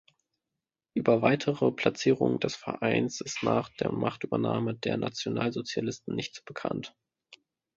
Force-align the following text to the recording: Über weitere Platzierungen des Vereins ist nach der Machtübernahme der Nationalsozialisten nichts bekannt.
Über 0.95 1.21
weitere 1.21 1.71
Platzierungen 1.71 2.39
des 2.39 2.55
Vereins 2.55 3.21
ist 3.21 3.43
nach 3.43 3.69
der 3.79 3.91
Machtübernahme 3.91 4.73
der 4.73 4.97
Nationalsozialisten 4.97 6.15
nichts 6.15 6.41
bekannt. 6.41 6.95